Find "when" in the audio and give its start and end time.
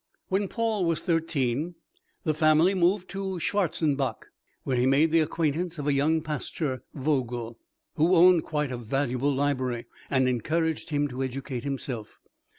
0.29-0.47